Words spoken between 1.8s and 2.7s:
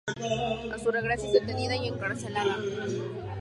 encarcelada.